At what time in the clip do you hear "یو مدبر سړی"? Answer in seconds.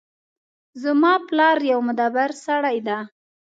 1.71-2.77